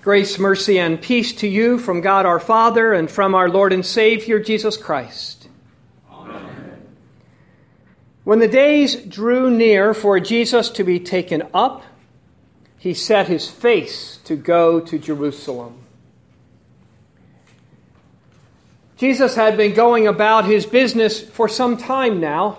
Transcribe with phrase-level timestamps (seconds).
[0.00, 3.84] Grace, mercy, and peace to you from God our Father and from our Lord and
[3.84, 5.48] Savior Jesus Christ.
[6.08, 6.86] Amen.
[8.22, 11.82] When the days drew near for Jesus to be taken up,
[12.78, 15.76] he set his face to go to Jerusalem.
[18.98, 22.58] Jesus had been going about his business for some time now,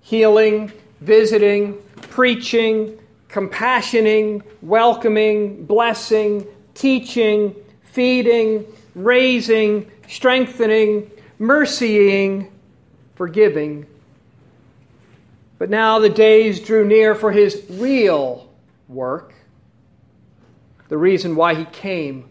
[0.00, 1.78] healing, visiting,
[2.10, 2.98] preaching,
[3.28, 6.46] compassioning, welcoming, blessing,
[6.76, 8.64] teaching, feeding,
[8.94, 11.10] raising, strengthening,
[11.40, 12.50] mercying,
[13.16, 13.86] forgiving.
[15.58, 18.52] But now the days drew near for his real
[18.88, 19.34] work,
[20.88, 22.28] the reason why he came.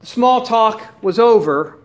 [0.00, 1.78] The small talk was over.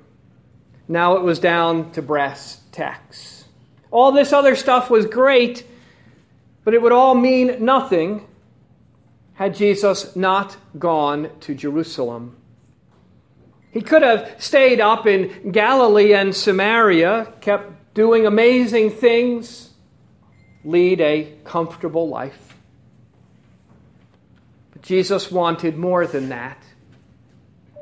[0.87, 3.45] Now it was down to brass tacks.
[3.91, 5.65] All this other stuff was great,
[6.63, 8.25] but it would all mean nothing
[9.35, 12.35] had Jesus not gone to Jerusalem.
[13.71, 19.69] He could have stayed up in Galilee and Samaria, kept doing amazing things,
[20.63, 22.55] lead a comfortable life.
[24.71, 26.63] But Jesus wanted more than that.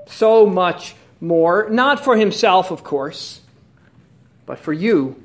[0.08, 3.42] So much more, not for himself, of course,
[4.48, 5.24] but for you.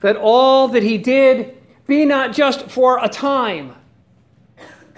[0.00, 3.76] That all that he did be not just for a time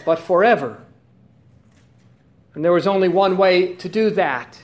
[0.04, 0.82] but forever.
[2.54, 4.58] And there was only one way to do that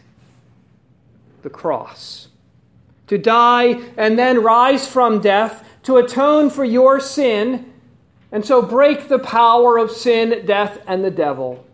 [1.42, 2.28] the cross.
[3.08, 7.70] To die and then rise from death to atone for your sin
[8.32, 11.64] and so break the power of sin, death, and the devil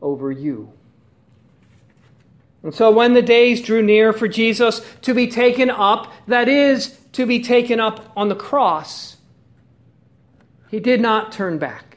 [0.00, 0.72] over you.
[2.64, 6.98] And so when the days drew near for Jesus to be taken up, that is,
[7.12, 9.16] to be taken up on the cross,
[10.70, 11.91] he did not turn back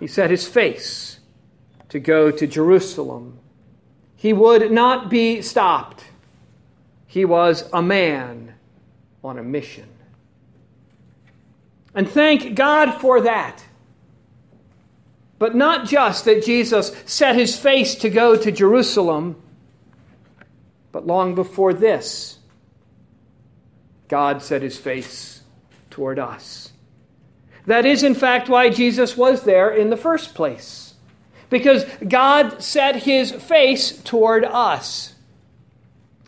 [0.00, 1.18] he set his face
[1.90, 3.38] to go to Jerusalem.
[4.16, 6.04] He would not be stopped.
[7.06, 8.54] He was a man
[9.22, 9.88] on a mission.
[11.94, 13.62] And thank God for that.
[15.38, 19.36] But not just that Jesus set his face to go to Jerusalem,
[20.92, 22.38] but long before this,
[24.08, 25.42] God set his face
[25.90, 26.71] toward us.
[27.66, 30.94] That is, in fact, why Jesus was there in the first place.
[31.50, 35.14] Because God set his face toward us.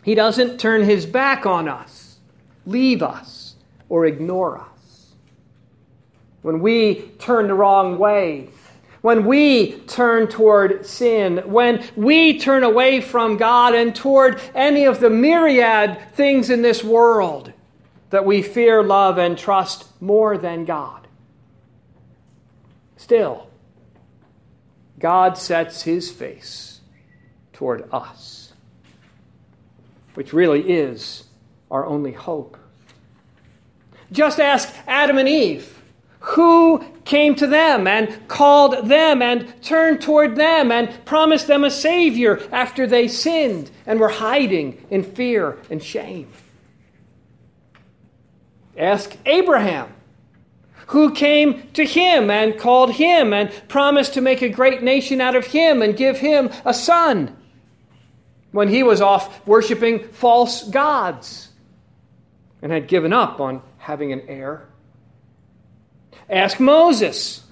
[0.03, 2.17] He doesn't turn his back on us,
[2.65, 3.55] leave us,
[3.89, 5.13] or ignore us.
[6.43, 8.49] When we turn the wrong way,
[9.01, 14.99] when we turn toward sin, when we turn away from God and toward any of
[14.99, 17.51] the myriad things in this world
[18.09, 21.04] that we fear, love, and trust more than God,
[22.97, 23.47] Still,
[24.99, 26.79] God sets his face
[27.53, 28.53] toward us,
[30.13, 31.25] which really is
[31.69, 32.57] our only hope.
[34.11, 35.75] Just ask Adam and Eve
[36.25, 41.69] who came to them and called them and turned toward them and promised them a
[41.69, 46.27] Savior after they sinned and were hiding in fear and shame.
[48.75, 49.93] Ask Abraham
[50.87, 55.35] who came to him and called him and promised to make a great nation out
[55.35, 57.35] of him and give him a son
[58.51, 61.49] when he was off worshiping false gods
[62.61, 64.67] and had given up on having an heir.
[66.29, 67.43] Ask Moses,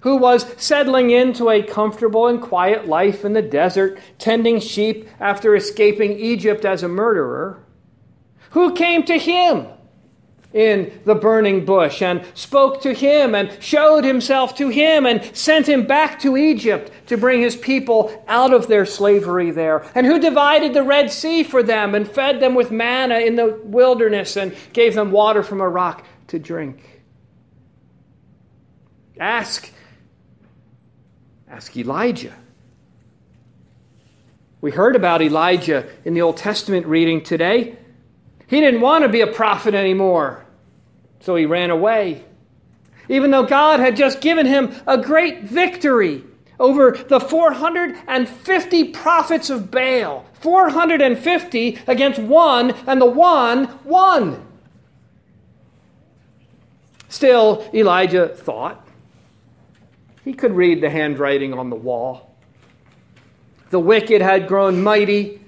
[0.00, 5.54] who was settling into a comfortable and quiet life in the desert, tending sheep after
[5.54, 7.64] escaping Egypt as a murderer.
[8.50, 9.66] Who came to him
[10.54, 15.68] in the burning bush and spoke to him and showed himself to him and sent
[15.68, 20.18] him back to Egypt to bring his people out of their slavery there, and who
[20.18, 24.54] divided the Red Sea for them and fed them with manna in the wilderness and
[24.72, 27.02] gave them water from a rock to drink.
[29.18, 29.70] Ask,
[31.50, 32.32] ask Elijah.
[34.60, 37.76] We heard about Elijah in the Old Testament reading today.
[38.46, 40.43] He didn't want to be a prophet anymore.
[41.24, 42.22] So he ran away.
[43.08, 46.22] Even though God had just given him a great victory
[46.60, 50.26] over the 450 prophets of Baal.
[50.40, 54.46] 450 against one, and the one won.
[57.08, 58.86] Still, Elijah thought
[60.24, 62.36] he could read the handwriting on the wall.
[63.70, 65.40] The wicked had grown mighty,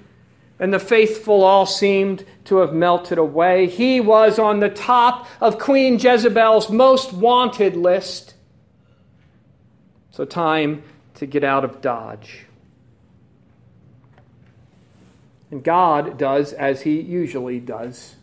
[0.59, 3.67] and the faithful all seemed to have melted away.
[3.67, 8.33] He was on the top of Queen Jezebel's most wanted list.
[10.11, 10.83] So time
[11.15, 12.45] to get out of Dodge.
[15.51, 18.15] And God does as he usually does.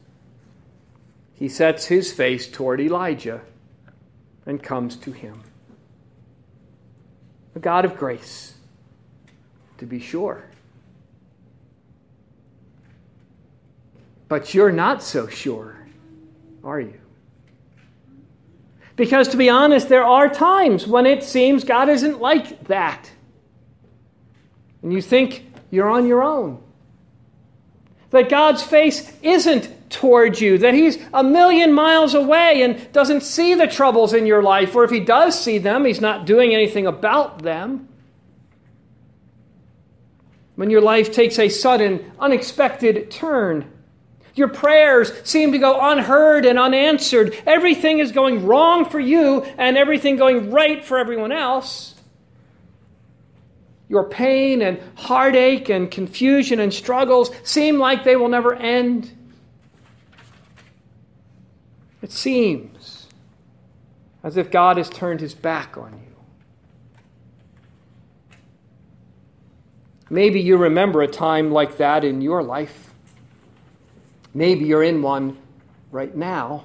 [1.35, 3.41] He sets his face toward Elijah
[4.45, 5.43] and comes to him.
[7.55, 8.55] A God of grace,
[9.79, 10.45] to be sure.
[14.29, 15.77] But you're not so sure,
[16.63, 17.01] are you?
[18.97, 23.11] Because to be honest, there are times when it seems God isn't like that.
[24.83, 26.63] And you think you're on your own.
[28.11, 33.55] That God's face isn't towards you, that He's a million miles away and doesn't see
[33.55, 36.87] the troubles in your life, or if He does see them, He's not doing anything
[36.87, 37.89] about them.
[40.55, 43.73] When your life takes a sudden, unexpected turn,
[44.35, 47.37] your prayers seem to go unheard and unanswered.
[47.47, 51.95] Everything is going wrong for you and everything going right for everyone else.
[53.89, 59.11] Your pain and heartache and confusion and struggles seem like they will never end.
[62.03, 63.07] It seems
[64.25, 66.15] as if God has turned his back on you.
[70.11, 72.94] Maybe you remember a time like that in your life.
[74.35, 75.39] Maybe you're in one
[75.93, 76.65] right now.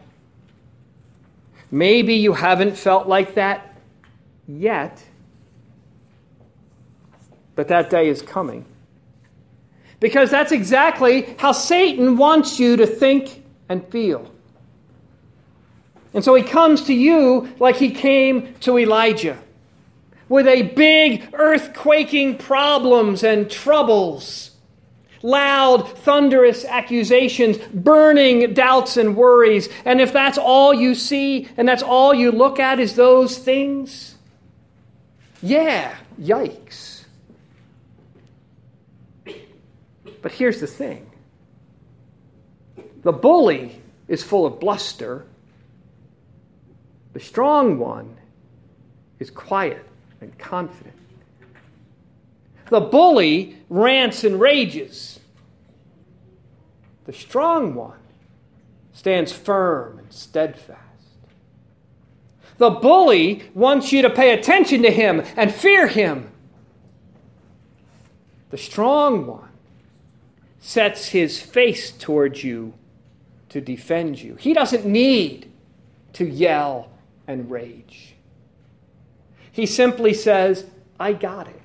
[1.71, 3.77] Maybe you haven't felt like that
[4.47, 5.03] yet,
[7.55, 8.65] but that day is coming.
[9.99, 14.31] Because that's exactly how Satan wants you to think and feel.
[16.13, 19.37] And so he comes to you like he came to Elijah
[20.27, 24.48] with a big earthquaking problems and troubles
[25.21, 29.69] loud, thunderous accusations, burning doubts and worries.
[29.85, 34.15] And if that's all you see and that's all you look at is those things,
[35.41, 37.03] yeah, yikes.
[40.21, 41.09] But here's the thing
[43.03, 45.25] the bully is full of bluster,
[47.13, 48.17] the strong one
[49.19, 49.85] is quiet
[50.21, 50.98] and confident.
[52.69, 55.19] The bully rants and rages.
[57.05, 57.97] The strong one
[58.93, 60.79] stands firm and steadfast.
[62.57, 66.29] The bully wants you to pay attention to him and fear him.
[68.49, 69.49] The strong one
[70.59, 72.73] sets his face towards you
[73.49, 74.35] to defend you.
[74.35, 75.51] He doesn't need
[76.13, 76.91] to yell
[77.27, 78.15] and rage.
[79.51, 80.65] He simply says,
[80.99, 81.58] I got it.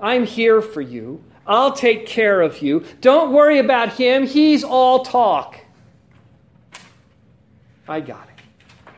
[0.00, 1.22] I'm here for you.
[1.46, 2.84] I'll take care of you.
[3.00, 4.26] Don't worry about him.
[4.26, 5.58] He's all talk.
[7.88, 8.92] I got it.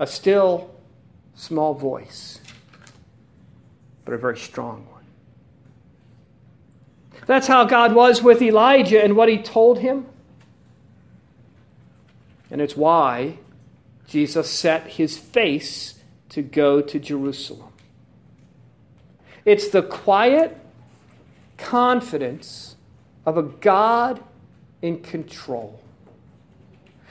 [0.00, 0.74] A still,
[1.34, 2.40] small voice,
[4.04, 5.04] but a very strong one.
[7.26, 10.06] That's how God was with Elijah and what he told him.
[12.50, 13.38] And it's why
[14.08, 15.94] Jesus set his face
[16.30, 17.71] to go to Jerusalem.
[19.44, 20.56] It's the quiet
[21.56, 22.76] confidence
[23.26, 24.22] of a God
[24.80, 25.80] in control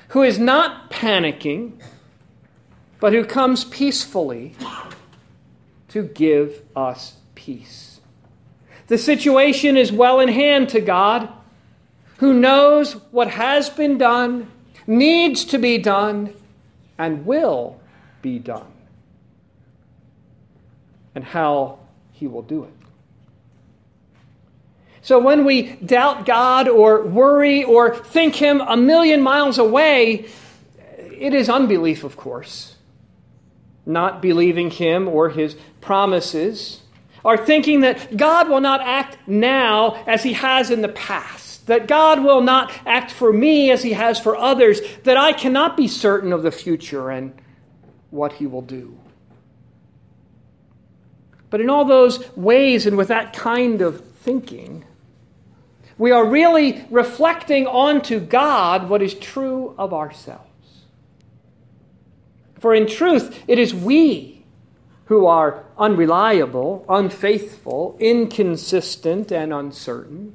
[0.10, 1.72] who is not panicking,
[3.00, 4.56] but who comes peacefully
[5.88, 8.02] to give us peace.
[8.88, 11.30] The situation is well in hand to God,
[12.18, 14.52] who knows what has been done,
[14.86, 16.34] needs to be done,
[16.98, 17.80] and will
[18.22, 18.72] be done,
[21.16, 21.80] and how
[22.22, 22.74] he will do it.
[25.02, 30.30] So when we doubt God or worry or think Him a million miles away,
[31.00, 32.76] it is unbelief, of course.
[33.88, 36.82] Not believing Him or His promises,
[37.24, 41.88] or thinking that God will not act now as He has in the past, that
[41.88, 45.88] God will not act for me as He has for others, that I cannot be
[45.88, 47.34] certain of the future and
[48.12, 49.01] what He will do.
[51.52, 54.86] But in all those ways and with that kind of thinking,
[56.00, 60.48] we are really reflecting onto God what is true of ourselves.
[62.60, 64.44] For in truth, it is we
[65.06, 70.34] who are unreliable, unfaithful, inconsistent, and uncertain.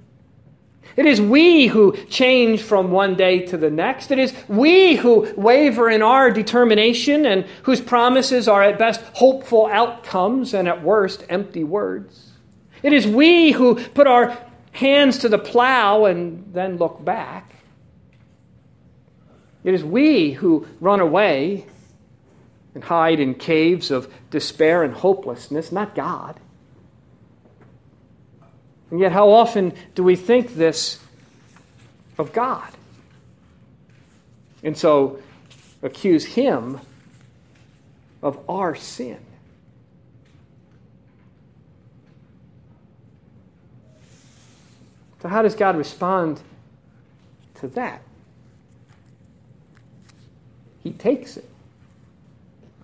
[0.96, 4.10] It is we who change from one day to the next.
[4.10, 9.66] It is we who waver in our determination and whose promises are at best hopeful
[9.66, 12.30] outcomes and at worst empty words.
[12.82, 14.38] It is we who put our
[14.72, 17.54] hands to the plow and then look back.
[19.64, 21.66] It is we who run away
[22.74, 26.38] and hide in caves of despair and hopelessness, not God.
[28.90, 31.00] And yet, how often do we think this
[32.18, 32.70] of God?
[34.62, 35.20] And so
[35.82, 36.80] accuse Him
[38.22, 39.18] of our sin.
[45.22, 46.40] So, how does God respond
[47.56, 48.02] to that?
[50.84, 51.48] He takes it.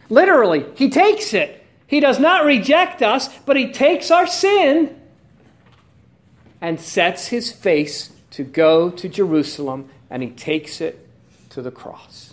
[0.08, 1.64] Literally, He takes it.
[1.86, 4.98] He does not reject us, but He takes our sin
[6.62, 11.06] and sets His face to go to Jerusalem, and He takes it
[11.50, 12.32] to the cross.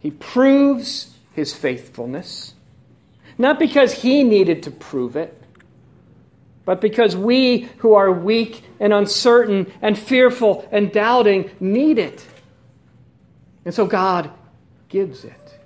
[0.00, 2.54] He proves His faithfulness,
[3.38, 5.40] not because He needed to prove it
[6.64, 12.26] but because we who are weak and uncertain and fearful and doubting need it.
[13.64, 14.30] And so God
[14.88, 15.58] gives it.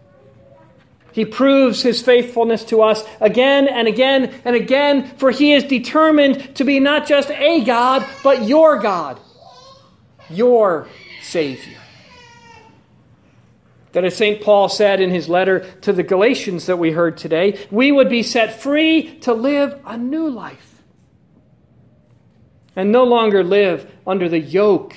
[1.18, 6.54] He proves his faithfulness to us again and again and again, for he is determined
[6.54, 9.18] to be not just a God, but your God,
[10.30, 10.86] your
[11.20, 11.76] Savior.
[13.90, 14.40] That, as St.
[14.40, 18.22] Paul said in his letter to the Galatians that we heard today, we would be
[18.22, 20.84] set free to live a new life
[22.76, 24.94] and no longer live under the yoke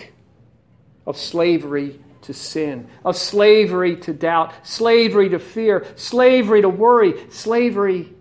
[1.07, 8.13] of slavery to sin, of slavery to doubt, slavery to fear, slavery to worry, slavery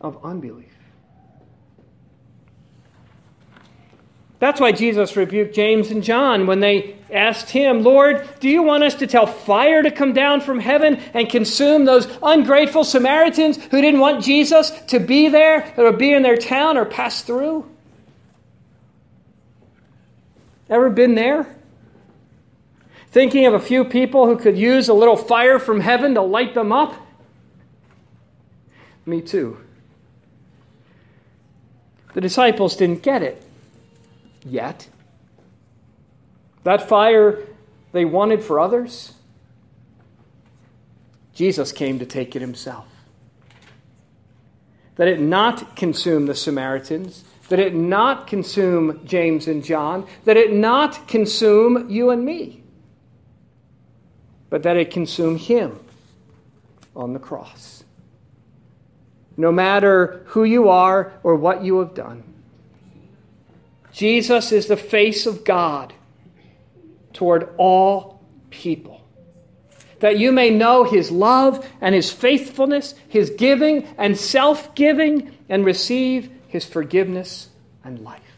[0.00, 0.66] of unbelief.
[4.40, 8.82] That's why Jesus rebuked James and John when they asked him, Lord, do you want
[8.82, 13.82] us to tell fire to come down from heaven and consume those ungrateful Samaritans who
[13.82, 17.70] didn't want Jesus to be there or be in their town or pass through?
[20.70, 21.54] Ever been there?
[23.10, 26.54] Thinking of a few people who could use a little fire from heaven to light
[26.54, 26.94] them up?
[29.04, 29.58] Me too.
[32.14, 33.42] The disciples didn't get it
[34.44, 34.88] yet.
[36.64, 37.46] That fire
[37.92, 39.12] they wanted for others,
[41.34, 42.86] Jesus came to take it himself.
[44.96, 50.52] That it not consume the Samaritans, that it not consume James and John, that it
[50.52, 52.62] not consume you and me,
[54.50, 55.78] but that it consume him
[56.94, 57.84] on the cross.
[59.36, 62.24] No matter who you are or what you have done,
[63.92, 65.94] Jesus is the face of God
[67.12, 69.00] toward all people.
[70.00, 75.64] That you may know his love and his faithfulness, his giving and self giving, and
[75.64, 77.48] receive his forgiveness
[77.84, 78.29] and life.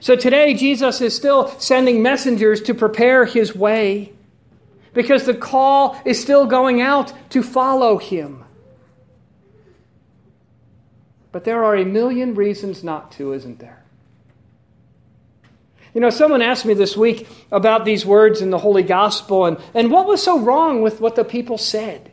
[0.00, 4.12] So today, Jesus is still sending messengers to prepare his way
[4.92, 8.44] because the call is still going out to follow him.
[11.32, 13.82] But there are a million reasons not to, isn't there?
[15.94, 19.58] You know, someone asked me this week about these words in the Holy Gospel and,
[19.74, 22.10] and what was so wrong with what the people said.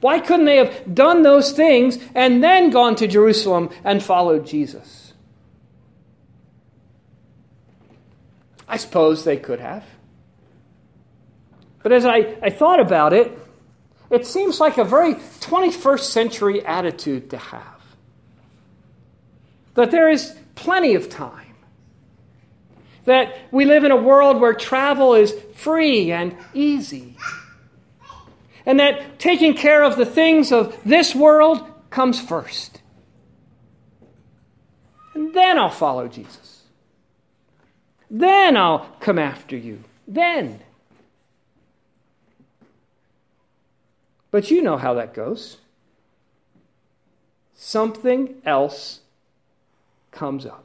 [0.00, 5.03] Why couldn't they have done those things and then gone to Jerusalem and followed Jesus?
[8.68, 9.84] I suppose they could have.
[11.82, 13.38] But as I, I thought about it,
[14.10, 17.74] it seems like a very 21st century attitude to have
[19.74, 21.40] that there is plenty of time.
[23.04, 27.16] That we live in a world where travel is free and easy.
[28.64, 32.80] And that taking care of the things of this world comes first.
[35.12, 36.53] And then I'll follow Jesus.
[38.14, 39.82] Then I'll come after you.
[40.06, 40.60] Then.
[44.30, 45.56] But you know how that goes.
[47.56, 49.00] Something else
[50.12, 50.64] comes up.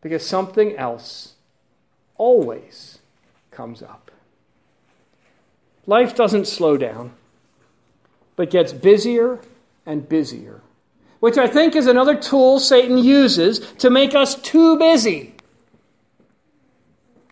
[0.00, 1.34] Because something else
[2.16, 3.00] always
[3.50, 4.10] comes up.
[5.86, 7.12] Life doesn't slow down,
[8.36, 9.40] but gets busier
[9.84, 10.62] and busier,
[11.20, 15.34] which I think is another tool Satan uses to make us too busy.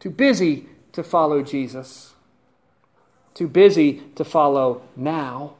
[0.00, 2.12] Too busy to follow Jesus.
[3.34, 5.54] Too busy to follow now.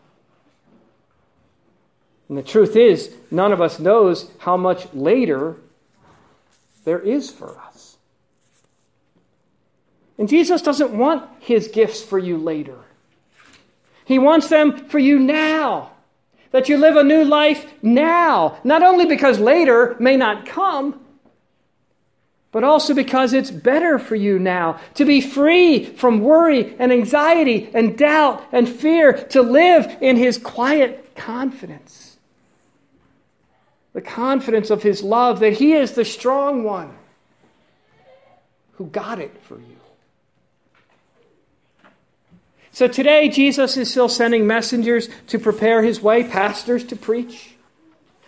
[2.28, 5.56] And the truth is, none of us knows how much later
[6.84, 7.96] there is for us.
[10.18, 12.78] And Jesus doesn't want his gifts for you later.
[14.04, 15.90] He wants them for you now.
[16.54, 18.60] That you live a new life now.
[18.62, 21.04] Not only because later may not come,
[22.52, 27.68] but also because it's better for you now to be free from worry and anxiety
[27.74, 32.18] and doubt and fear, to live in His quiet confidence.
[33.92, 36.94] The confidence of His love that He is the strong one
[38.74, 39.83] who got it for you.
[42.74, 47.54] So today, Jesus is still sending messengers to prepare His way, pastors to preach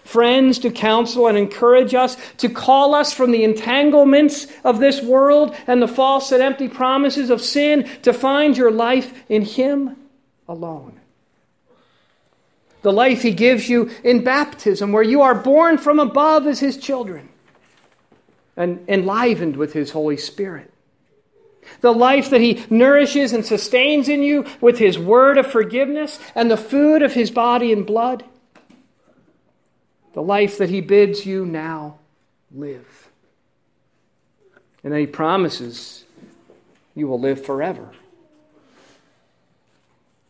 [0.04, 5.52] friends to counsel and encourage us, to call us from the entanglements of this world
[5.66, 9.96] and the false and empty promises of sin, to find your life in Him
[10.48, 11.00] alone.
[12.82, 16.76] The life He gives you in baptism, where you are born from above as His
[16.76, 17.28] children
[18.56, 20.72] and enlivened with His Holy Spirit.
[21.80, 26.50] The life that He nourishes and sustains in you with His word of forgiveness and
[26.50, 28.24] the food of His body and blood
[30.16, 31.98] the life that He bids you now
[32.50, 33.08] live.
[34.82, 36.04] And then He promises
[36.94, 37.90] you will live forever.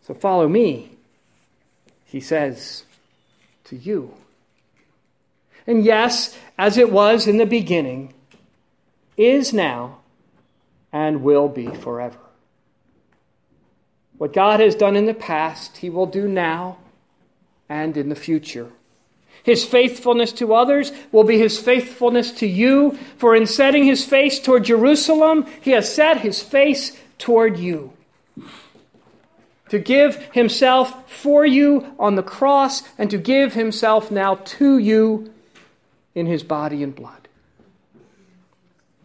[0.02, 0.90] So follow me,
[2.04, 2.82] He says
[3.66, 4.12] to you.
[5.68, 8.12] And yes, as it was in the beginning,
[9.16, 9.98] is now,
[10.92, 12.18] and will be forever.
[14.18, 16.78] What God has done in the past, He will do now
[17.68, 18.70] and in the future.
[19.42, 22.98] His faithfulness to others will be his faithfulness to you.
[23.16, 27.92] For in setting his face toward Jerusalem, he has set his face toward you.
[29.68, 35.32] To give himself for you on the cross and to give himself now to you
[36.14, 37.25] in his body and blood.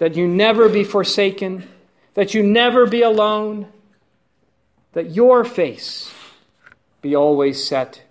[0.02, 1.70] That you never be forsaken,
[2.16, 3.68] that you never be alone,
[4.94, 6.12] that your face
[7.02, 8.02] be always set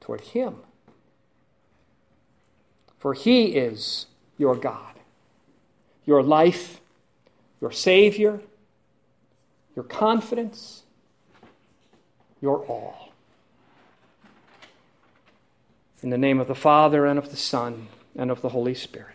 [0.00, 0.56] toward him
[3.04, 4.06] for he is
[4.38, 4.94] your God,
[6.06, 6.80] your life,
[7.60, 8.40] your Savior,
[9.76, 10.84] your confidence,
[12.40, 13.12] your all.
[16.02, 19.13] In the name of the Father, and of the Son, and of the Holy Spirit.